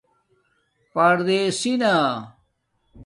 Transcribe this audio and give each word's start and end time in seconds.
پردیسانہ 0.93 1.95